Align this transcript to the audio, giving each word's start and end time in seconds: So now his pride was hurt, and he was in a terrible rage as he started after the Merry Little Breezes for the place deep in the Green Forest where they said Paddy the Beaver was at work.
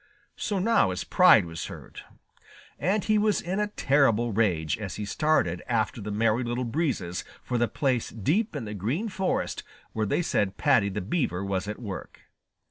So 0.35 0.57
now 0.57 0.89
his 0.89 1.03
pride 1.03 1.45
was 1.45 1.67
hurt, 1.67 2.01
and 2.79 3.03
he 3.03 3.19
was 3.19 3.39
in 3.39 3.59
a 3.59 3.67
terrible 3.67 4.31
rage 4.33 4.75
as 4.79 4.95
he 4.95 5.05
started 5.05 5.61
after 5.67 6.01
the 6.01 6.09
Merry 6.09 6.43
Little 6.43 6.63
Breezes 6.63 7.23
for 7.43 7.59
the 7.59 7.67
place 7.67 8.09
deep 8.09 8.55
in 8.55 8.65
the 8.65 8.73
Green 8.73 9.09
Forest 9.09 9.61
where 9.93 10.07
they 10.07 10.23
said 10.23 10.57
Paddy 10.57 10.89
the 10.89 11.01
Beaver 11.01 11.45
was 11.45 11.67
at 11.67 11.77
work. 11.77 12.21